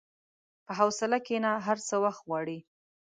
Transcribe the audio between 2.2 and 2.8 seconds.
غواړي.